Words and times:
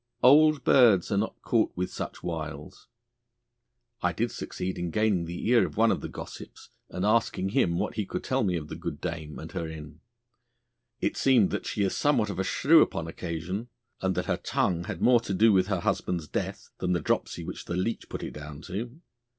Old 0.23 0.63
birds 0.63 1.11
are 1.11 1.17
not 1.17 1.39
caught 1.43 1.71
with 1.75 1.93
such 1.93 2.23
wiles. 2.23 2.87
I 4.01 4.11
did 4.13 4.31
succeed 4.31 4.79
in 4.79 4.89
gaining 4.89 5.25
the 5.25 5.47
ear 5.49 5.63
of 5.63 5.77
one 5.77 5.91
of 5.91 6.01
the 6.01 6.09
gossips, 6.09 6.69
and 6.89 7.05
asking 7.05 7.49
him 7.49 7.77
what 7.77 7.93
he 7.97 8.07
could 8.07 8.23
tell 8.23 8.43
me 8.43 8.55
of 8.57 8.67
the 8.67 8.75
good 8.75 8.99
dame 8.99 9.37
and 9.37 9.51
her 9.51 9.67
inn. 9.67 9.99
It 11.01 11.17
seemeth 11.17 11.51
that 11.51 11.67
she 11.67 11.83
is 11.83 11.95
somewhat 11.95 12.31
of 12.31 12.39
a 12.39 12.43
shrew 12.43 12.81
upon 12.81 13.05
occasion, 13.07 13.67
and 14.01 14.15
that 14.15 14.25
her 14.25 14.37
tongue 14.37 14.85
had 14.85 15.03
more 15.03 15.19
to 15.19 15.35
do 15.35 15.53
with 15.53 15.67
her 15.67 15.81
husband's 15.81 16.27
death 16.27 16.71
than 16.79 16.93
the 16.93 16.99
dropsy 16.99 17.43
which 17.43 17.65
the 17.65 17.77
leech 17.77 18.09
put 18.09 18.23
it 18.23 18.31
down 18.31 18.61
to. 18.63 19.01